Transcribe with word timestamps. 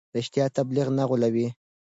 رښتیا 0.17 0.45
تبلیغ 0.57 0.87
نه 0.97 1.03
غولوي. 1.09 1.47